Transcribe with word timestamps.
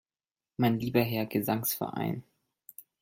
Mein 0.57 0.79
lieber 0.79 1.01
Herr 1.03 1.27
Gesangsverein! 1.27 2.23